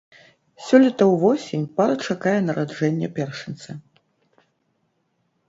Сёлета 0.69 1.03
ўвосень 1.09 1.67
пара 1.81 1.95
чакае 2.07 2.33
нараджэння 2.47 3.07
першынца. 3.19 3.79